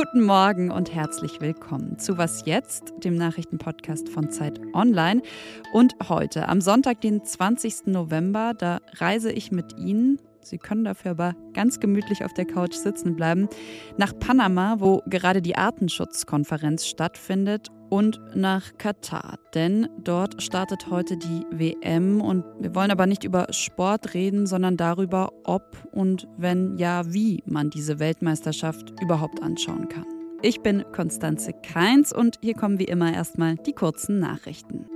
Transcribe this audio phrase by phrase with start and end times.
[0.00, 5.22] Guten Morgen und herzlich willkommen zu Was jetzt, dem Nachrichtenpodcast von Zeit Online.
[5.72, 7.88] Und heute, am Sonntag, den 20.
[7.88, 12.74] November, da reise ich mit Ihnen, Sie können dafür aber ganz gemütlich auf der Couch
[12.74, 13.48] sitzen bleiben,
[13.96, 21.44] nach Panama, wo gerade die Artenschutzkonferenz stattfindet und nach Katar, denn dort startet heute die
[21.50, 27.12] WM und wir wollen aber nicht über Sport reden, sondern darüber, ob und wenn ja,
[27.12, 30.04] wie man diese Weltmeisterschaft überhaupt anschauen kann.
[30.42, 34.86] Ich bin Konstanze Keins und hier kommen wie immer erstmal die kurzen Nachrichten.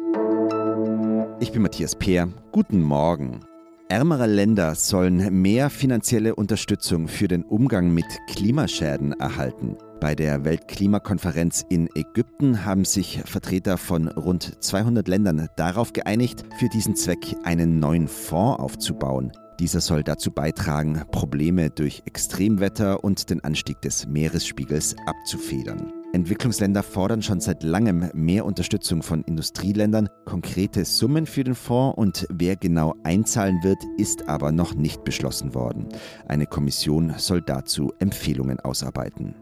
[1.41, 2.29] Ich bin Matthias Peer.
[2.53, 3.41] Guten Morgen.
[3.89, 9.77] Ärmere Länder sollen mehr finanzielle Unterstützung für den Umgang mit Klimaschäden erhalten.
[10.03, 16.69] Bei der Weltklimakonferenz in Ägypten haben sich Vertreter von rund 200 Ländern darauf geeinigt, für
[16.69, 19.31] diesen Zweck einen neuen Fonds aufzubauen.
[19.61, 25.93] Dieser soll dazu beitragen, Probleme durch Extremwetter und den Anstieg des Meeresspiegels abzufedern.
[26.13, 30.09] Entwicklungsländer fordern schon seit langem mehr Unterstützung von Industrieländern.
[30.25, 35.55] Konkrete Summen für den Fonds und wer genau einzahlen wird, ist aber noch nicht beschlossen
[35.55, 35.87] worden.
[36.27, 39.37] Eine Kommission soll dazu Empfehlungen ausarbeiten.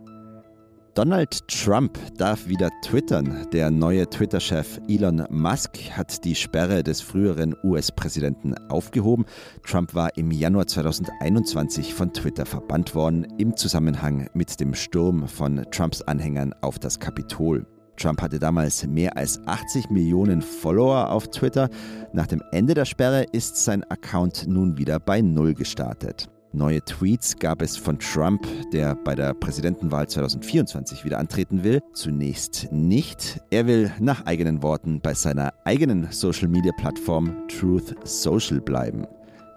[0.94, 3.46] Donald Trump darf wieder twittern.
[3.52, 9.24] Der neue Twitter-Chef Elon Musk hat die Sperre des früheren US-Präsidenten aufgehoben.
[9.64, 15.64] Trump war im Januar 2021 von Twitter verbannt worden im Zusammenhang mit dem Sturm von
[15.70, 17.66] Trumps Anhängern auf das Kapitol.
[17.96, 21.68] Trump hatte damals mehr als 80 Millionen Follower auf Twitter.
[22.12, 26.28] Nach dem Ende der Sperre ist sein Account nun wieder bei Null gestartet.
[26.52, 32.66] Neue Tweets gab es von Trump, der bei der Präsidentenwahl 2024 wieder antreten will, zunächst
[32.72, 33.40] nicht.
[33.50, 39.06] Er will nach eigenen Worten bei seiner eigenen Social-Media-Plattform Truth Social bleiben.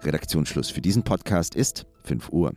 [0.03, 2.53] Redaktionsschluss für diesen Podcast ist 5 Uhr.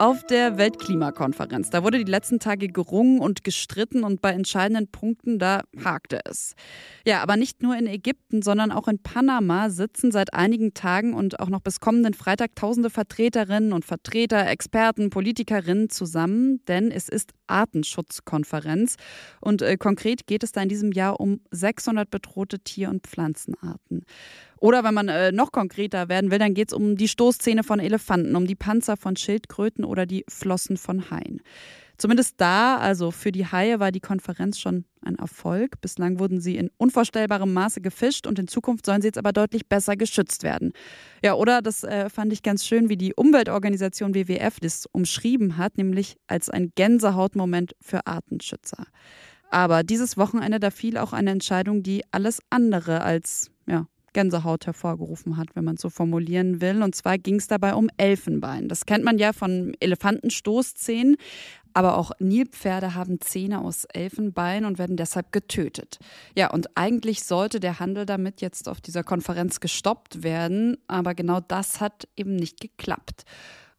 [0.00, 5.38] Auf der Weltklimakonferenz, da wurde die letzten Tage gerungen und gestritten und bei entscheidenden Punkten,
[5.38, 6.54] da hakte es.
[7.06, 11.38] Ja, aber nicht nur in Ägypten, sondern auch in Panama sitzen seit einigen Tagen und
[11.38, 17.32] auch noch bis kommenden Freitag tausende Vertreterinnen und Vertreter, Experten, Politikerinnen zusammen, denn es ist
[17.46, 18.96] Artenschutzkonferenz
[19.40, 24.04] und äh, konkret geht es da in diesem Jahr um 600 bedrohte Tier- und Pflanzenarten.
[24.64, 27.80] Oder wenn man äh, noch konkreter werden will, dann geht es um die Stoßzähne von
[27.80, 31.42] Elefanten, um die Panzer von Schildkröten oder die Flossen von Haien.
[31.98, 35.82] Zumindest da, also für die Haie, war die Konferenz schon ein Erfolg.
[35.82, 39.68] Bislang wurden sie in unvorstellbarem Maße gefischt und in Zukunft sollen sie jetzt aber deutlich
[39.68, 40.72] besser geschützt werden.
[41.22, 45.76] Ja, oder das äh, fand ich ganz schön, wie die Umweltorganisation WWF das umschrieben hat,
[45.76, 48.86] nämlich als ein Gänsehautmoment für Artenschützer.
[49.50, 55.36] Aber dieses Wochenende, da fiel auch eine Entscheidung, die alles andere als ja, Gänsehaut hervorgerufen
[55.36, 56.82] hat, wenn man so formulieren will.
[56.82, 58.68] Und zwar ging es dabei um Elfenbein.
[58.68, 61.16] Das kennt man ja von Elefantenstoßzähnen.
[61.74, 65.98] Aber auch Nilpferde haben Zähne aus Elfenbein und werden deshalb getötet.
[66.36, 70.78] Ja, und eigentlich sollte der Handel damit jetzt auf dieser Konferenz gestoppt werden.
[70.86, 73.24] Aber genau das hat eben nicht geklappt.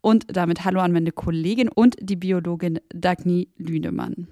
[0.02, 4.28] Und damit hallo an meine Kollegin und die Biologin Dagny Lünemann.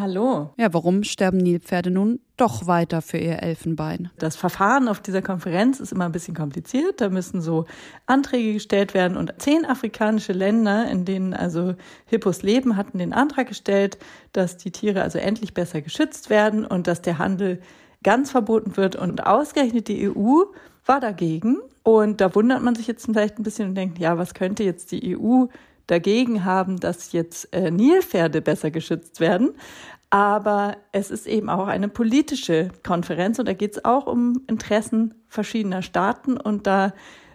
[0.00, 0.50] Hallo.
[0.56, 4.10] Ja, warum sterben Nilpferde nun doch weiter für ihr Elfenbein?
[4.18, 7.00] Das Verfahren auf dieser Konferenz ist immer ein bisschen kompliziert.
[7.00, 7.66] Da müssen so
[8.06, 11.74] Anträge gestellt werden und zehn afrikanische Länder, in denen also
[12.06, 13.98] Hippos leben, hatten den Antrag gestellt,
[14.32, 17.60] dass die Tiere also endlich besser geschützt werden und dass der Handel
[18.02, 18.96] ganz verboten wird.
[18.96, 20.44] Und ausgerechnet die EU
[20.86, 21.58] war dagegen.
[21.82, 24.90] Und da wundert man sich jetzt vielleicht ein bisschen und denkt, ja, was könnte jetzt
[24.90, 25.46] die EU
[25.86, 29.54] dagegen haben, dass jetzt äh, Nilpferde besser geschützt werden.
[30.10, 35.14] Aber es ist eben auch eine politische Konferenz und da geht es auch um Interessen
[35.28, 36.36] verschiedener Staaten.
[36.36, 36.92] Und da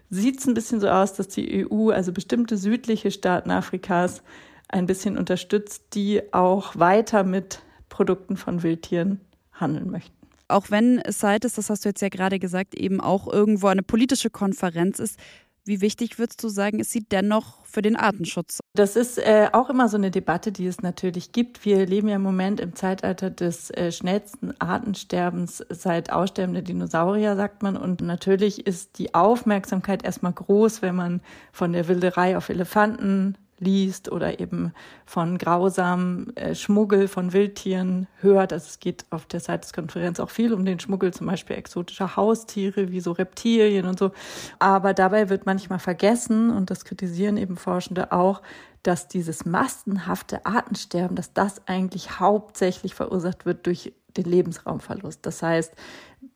[0.09, 4.23] sieht es ein bisschen so aus, dass die EU, also bestimmte südliche Staaten Afrikas,
[4.69, 9.19] ein bisschen unterstützt, die auch weiter mit Produkten von Wildtieren
[9.51, 13.67] handeln möchten auch wenn CITES, das hast du jetzt ja gerade gesagt, eben auch irgendwo
[13.67, 15.17] eine politische Konferenz ist,
[15.65, 18.59] wie wichtig würdest du sagen, ist sie dennoch für den Artenschutz?
[18.73, 21.65] Das ist äh, auch immer so eine Debatte, die es natürlich gibt.
[21.65, 27.35] Wir leben ja im Moment im Zeitalter des äh, schnellsten Artensterbens seit Aussterben der Dinosaurier,
[27.35, 27.77] sagt man.
[27.77, 31.21] Und natürlich ist die Aufmerksamkeit erstmal groß, wenn man
[31.51, 34.73] von der Wilderei auf Elefanten liest oder eben
[35.05, 38.51] von grausamen äh, Schmuggel von Wildtieren hört.
[38.51, 42.91] Also es geht auf der CITES-Konferenz auch viel um den Schmuggel zum Beispiel exotischer Haustiere
[42.91, 44.11] wie so Reptilien und so.
[44.59, 48.41] Aber dabei wird manchmal vergessen, und das kritisieren eben Forschende auch,
[48.83, 55.25] dass dieses massenhafte Artensterben, dass das eigentlich hauptsächlich verursacht wird durch den Lebensraumverlust.
[55.25, 55.73] Das heißt,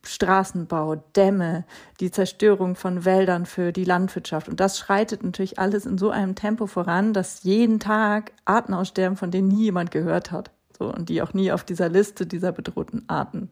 [0.08, 1.64] Straßenbau, Dämme,
[2.00, 4.48] die Zerstörung von Wäldern für die Landwirtschaft.
[4.48, 9.16] Und das schreitet natürlich alles in so einem Tempo voran, dass jeden Tag Arten aussterben,
[9.16, 10.50] von denen nie jemand gehört hat.
[10.78, 13.48] So, und die auch nie auf dieser Liste dieser bedrohten Arten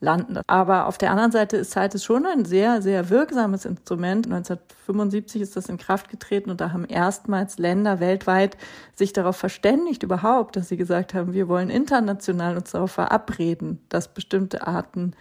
[0.00, 0.38] landen.
[0.46, 4.26] Aber auf der anderen Seite ist CITES schon ein sehr, sehr wirksames Instrument.
[4.26, 8.56] 1975 ist das in Kraft getreten und da haben erstmals Länder weltweit
[8.94, 14.14] sich darauf verständigt überhaupt, dass sie gesagt haben, wir wollen international uns darauf verabreden, dass
[14.14, 15.12] bestimmte Arten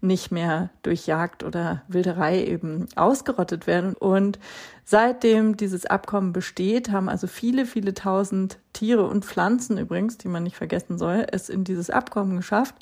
[0.00, 3.94] nicht mehr durch Jagd oder Wilderei eben ausgerottet werden.
[3.94, 4.38] Und
[4.84, 10.44] seitdem dieses Abkommen besteht, haben also viele, viele tausend Tiere und Pflanzen übrigens, die man
[10.44, 12.76] nicht vergessen soll, es in dieses Abkommen geschafft.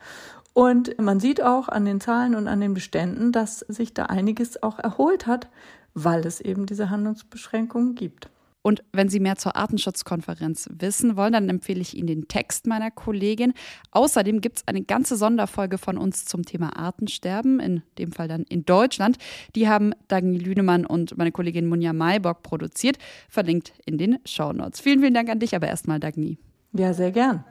[0.53, 4.63] Und man sieht auch an den Zahlen und an den Beständen, dass sich da einiges
[4.63, 5.49] auch erholt hat,
[5.95, 8.29] weil es eben diese Handlungsbeschränkungen gibt.
[8.67, 12.91] Und wenn Sie mehr zur Artenschutzkonferenz wissen wollen, dann empfehle ich Ihnen den Text meiner
[12.91, 13.53] Kollegin.
[13.93, 18.43] Außerdem gibt es eine ganze Sonderfolge von uns zum Thema Artensterben, in dem Fall dann
[18.43, 19.19] in Deutschland.
[19.55, 22.99] Die haben Dagny Lünemann und meine Kollegin Munja Maybock produziert,
[23.29, 24.81] verlinkt in den Shownotes.
[24.81, 26.37] Vielen, vielen Dank an dich, aber erstmal Dagny.
[26.73, 27.45] Ja, sehr gern.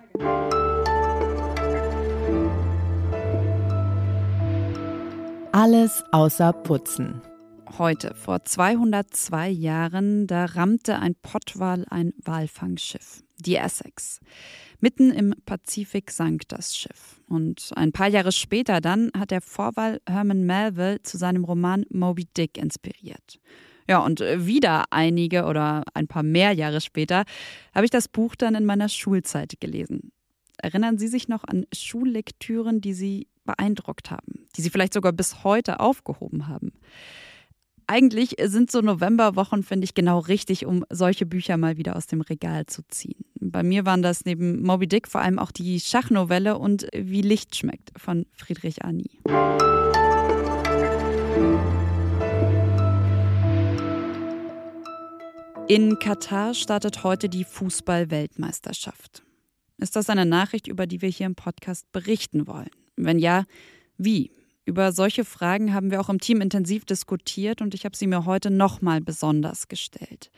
[5.54, 7.22] Alles außer Putzen.
[7.78, 14.22] Heute, vor 202 Jahren, da rammte ein Pottwal ein Walfangschiff, die Essex.
[14.80, 17.20] Mitten im Pazifik sank das Schiff.
[17.28, 22.26] Und ein paar Jahre später dann hat der Vorwahl Herman Melville zu seinem Roman Moby
[22.38, 23.40] Dick inspiriert.
[23.88, 27.24] Ja, und wieder einige oder ein paar mehr Jahre später
[27.74, 30.12] habe ich das Buch dann in meiner Schulzeit gelesen.
[30.58, 35.44] Erinnern Sie sich noch an Schullektüren, die Sie beeindruckt haben, die Sie vielleicht sogar bis
[35.44, 36.72] heute aufgehoben haben?
[37.88, 42.22] Eigentlich sind so Novemberwochen, finde ich, genau richtig, um solche Bücher mal wieder aus dem
[42.22, 43.26] Regal zu ziehen.
[43.40, 47.56] Bei mir waren das neben Moby Dick vor allem auch die Schachnovelle und Wie Licht
[47.56, 49.20] schmeckt von Friedrich Arnie.
[55.68, 59.24] In Katar startet heute die Fußball-Weltmeisterschaft.
[59.78, 62.70] Ist das eine Nachricht, über die wir hier im Podcast berichten wollen?
[62.96, 63.46] Wenn ja,
[63.98, 64.32] wie?
[64.66, 68.26] Über solche Fragen haben wir auch im Team intensiv diskutiert und ich habe sie mir
[68.26, 70.32] heute nochmal besonders gestellt.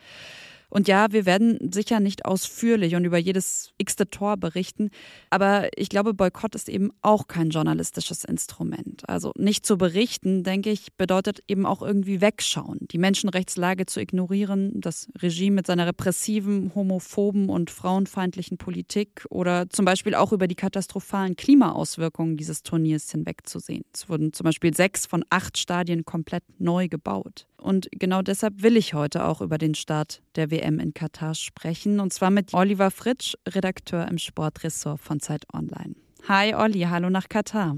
[0.70, 4.90] Und ja, wir werden sicher nicht ausführlich und über jedes x-te Tor berichten,
[5.30, 9.08] aber ich glaube, Boykott ist eben auch kein journalistisches Instrument.
[9.08, 14.72] Also nicht zu berichten, denke ich, bedeutet eben auch irgendwie wegschauen, die Menschenrechtslage zu ignorieren,
[14.80, 20.54] das Regime mit seiner repressiven, homophoben und frauenfeindlichen Politik oder zum Beispiel auch über die
[20.54, 23.84] katastrophalen Klimaauswirkungen dieses Turniers hinwegzusehen.
[23.94, 27.46] Es wurden zum Beispiel sechs von acht Stadien komplett neu gebaut.
[27.60, 32.00] Und genau deshalb will ich heute auch über den Start der WM in Katar sprechen.
[32.00, 35.94] Und zwar mit Oliver Fritsch, Redakteur im Sportressort von Zeit Online.
[36.28, 37.76] Hi Olli, hallo nach Katar.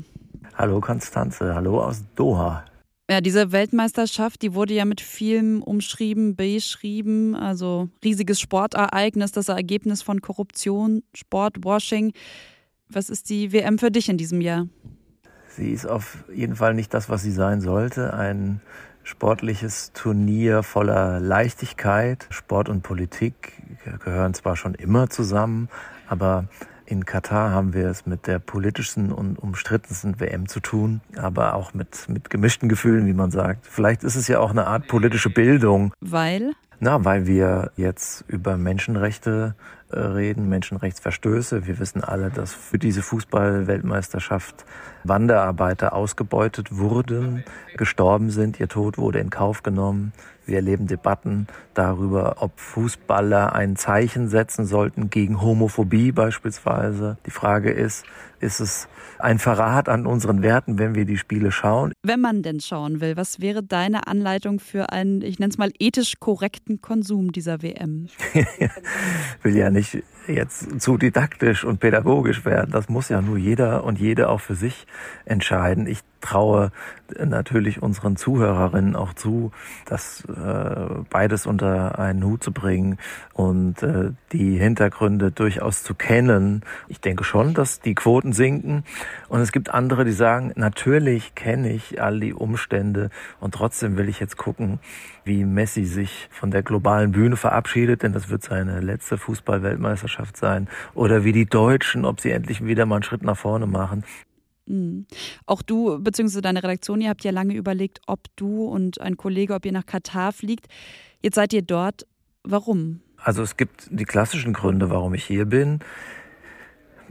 [0.55, 2.65] Hallo Konstanze, hallo aus Doha.
[3.11, 7.35] Ja, diese Weltmeisterschaft, die wurde ja mit vielem umschrieben, beschrieben.
[7.35, 12.13] Also riesiges Sportereignis, das Ergebnis von Korruption, Sportwashing.
[12.89, 14.69] Was ist die WM für dich in diesem Jahr?
[15.49, 18.15] Sie ist auf jeden Fall nicht das, was sie sein sollte.
[18.15, 18.61] Ein
[19.11, 22.27] sportliches Turnier voller Leichtigkeit.
[22.31, 23.53] Sport und Politik
[24.05, 25.69] gehören zwar schon immer zusammen,
[26.09, 26.45] aber
[26.87, 31.75] in Katar haben wir es mit der politischsten und umstrittensten WM zu tun, aber auch
[31.75, 33.67] mit, mit gemischten Gefühlen, wie man sagt.
[33.67, 35.93] Vielleicht ist es ja auch eine Art politische Bildung.
[36.01, 36.53] Weil?
[36.79, 39.55] Na, weil wir jetzt über Menschenrechte
[39.93, 41.67] reden, Menschenrechtsverstöße.
[41.67, 44.65] Wir wissen alle, dass für diese Fußball-Weltmeisterschaft
[45.05, 47.45] Wanderarbeiter ausgebeutet wurden,
[47.77, 50.13] gestorben sind, ihr Tod wurde in Kauf genommen.
[50.47, 57.19] Wir erleben Debatten darüber, ob Fußballer ein Zeichen setzen sollten gegen Homophobie beispielsweise.
[57.25, 58.05] Die Frage ist,
[58.41, 61.93] ist es ein Verrat an unseren Werten, wenn wir die Spiele schauen?
[62.03, 65.71] Wenn man denn schauen will, was wäre deine Anleitung für einen, ich nenne es mal,
[65.79, 68.09] ethisch korrekten Konsum dieser WM?
[68.35, 68.45] ich
[69.43, 70.05] will ja nicht 必须。
[70.27, 72.71] Jetzt zu didaktisch und pädagogisch werden.
[72.71, 74.87] Das muss ja nur jeder und jede auch für sich
[75.25, 75.87] entscheiden.
[75.87, 76.71] Ich traue
[77.19, 79.53] natürlich unseren Zuhörerinnen auch zu,
[79.87, 82.99] das äh, beides unter einen Hut zu bringen
[83.33, 86.63] und äh, die Hintergründe durchaus zu kennen.
[86.89, 88.85] Ich denke schon, dass die Quoten sinken
[89.29, 93.11] und es gibt andere, die sagen, natürlich kenne ich all die Umstände
[93.41, 94.79] und trotzdem will ich jetzt gucken,
[95.25, 100.69] wie Messi sich von der globalen Bühne verabschiedet, denn das wird seine letzte Fußball-Weltmeisterschaft sein,
[100.95, 104.05] oder wie die Deutschen, ob sie endlich wieder mal einen Schritt nach vorne machen.
[104.67, 105.07] Mhm.
[105.47, 106.41] Auch du bzw.
[106.41, 109.87] deine Redaktion, ihr habt ja lange überlegt, ob du und ein Kollege, ob ihr nach
[109.87, 110.67] Katar fliegt.
[111.23, 112.07] Jetzt seid ihr dort.
[112.43, 113.01] Warum?
[113.17, 115.81] Also es gibt die klassischen Gründe, warum ich hier bin.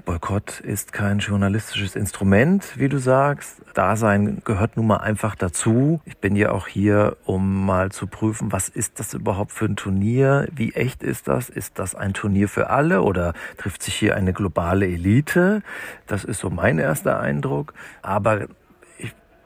[0.10, 3.62] Boykott ist kein journalistisches Instrument, wie du sagst.
[3.76, 6.02] Dasein gehört nun mal einfach dazu.
[6.04, 9.76] Ich bin ja auch hier, um mal zu prüfen, was ist das überhaupt für ein
[9.76, 10.48] Turnier?
[10.52, 11.50] Wie echt ist das?
[11.50, 15.62] Ist das ein Turnier für alle oder trifft sich hier eine globale Elite?
[16.08, 17.76] Das ist so mein erster Eindruck.
[18.02, 18.48] Aber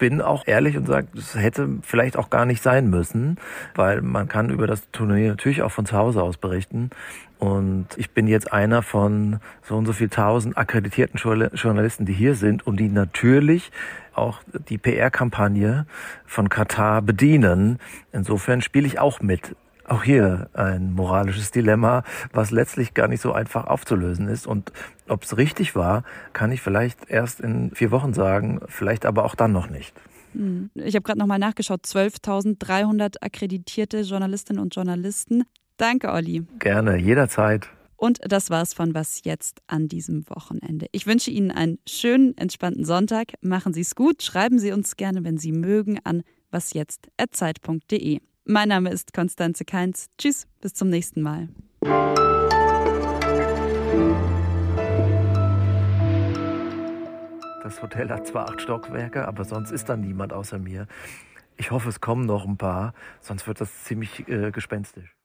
[0.03, 3.37] bin auch ehrlich und sage, das hätte vielleicht auch gar nicht sein müssen,
[3.73, 6.89] weil man kann über das Turnier natürlich auch von zu Hause aus berichten.
[7.39, 11.17] Und ich bin jetzt einer von so und so viel tausend akkreditierten
[11.53, 13.71] Journalisten, die hier sind und die natürlich
[14.13, 15.85] auch die PR-Kampagne
[16.25, 17.79] von Katar bedienen.
[18.11, 23.33] Insofern spiele ich auch mit auch hier ein moralisches Dilemma, was letztlich gar nicht so
[23.33, 24.47] einfach aufzulösen ist.
[24.47, 24.71] Und
[25.07, 29.35] ob es richtig war, kann ich vielleicht erst in vier Wochen sagen, vielleicht aber auch
[29.35, 29.93] dann noch nicht.
[30.33, 30.69] Hm.
[30.75, 35.43] Ich habe gerade nochmal nachgeschaut, 12.300 akkreditierte Journalistinnen und Journalisten.
[35.77, 36.43] Danke, Olli.
[36.59, 37.67] Gerne, jederzeit.
[37.95, 40.87] Und das war's von Was jetzt an diesem Wochenende.
[40.91, 43.33] Ich wünsche Ihnen einen schönen, entspannten Sonntag.
[43.41, 44.23] Machen Sie es gut.
[44.23, 48.19] Schreiben Sie uns gerne, wenn Sie mögen, an wasjetzt.zeit.de.
[48.45, 50.09] Mein Name ist Konstanze Keins.
[50.17, 51.47] Tschüss, bis zum nächsten Mal.
[57.63, 60.87] Das Hotel hat zwar acht Stockwerke, aber sonst ist da niemand außer mir.
[61.55, 65.15] Ich hoffe, es kommen noch ein paar, sonst wird das ziemlich äh, gespenstisch.